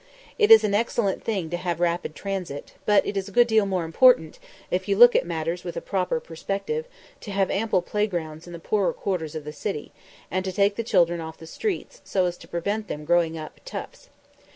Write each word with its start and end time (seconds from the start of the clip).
It 0.39 0.49
is 0.49 0.63
an 0.63 0.73
excellent 0.73 1.23
thing 1.23 1.51
to 1.51 1.57
have 1.57 1.79
rapid 1.79 2.15
transit, 2.15 2.73
but 2.87 3.05
it 3.05 3.15
is 3.15 3.29
a 3.29 3.31
good 3.31 3.45
deal 3.45 3.67
more 3.67 3.83
important, 3.85 4.39
if 4.71 4.87
you 4.87 4.97
look 4.97 5.15
at 5.15 5.27
matters 5.27 5.63
with 5.63 5.77
a 5.77 5.79
proper 5.79 6.19
perspective, 6.19 6.87
to 7.19 7.29
have 7.29 7.51
ample 7.51 7.83
playgrounds 7.83 8.47
in 8.47 8.53
the 8.53 8.57
poorer 8.57 8.93
quarters 8.93 9.35
of 9.35 9.43
the 9.43 9.53
city, 9.53 9.91
and 10.31 10.43
to 10.43 10.51
take 10.51 10.75
the 10.75 10.81
children 10.83 11.21
off 11.21 11.37
the 11.37 11.45
streets 11.45 12.01
so 12.03 12.25
as 12.25 12.35
to 12.37 12.47
prevent 12.47 12.87
them 12.87 13.05
growing 13.05 13.37
up 13.37 13.61
toughs. 13.63 14.09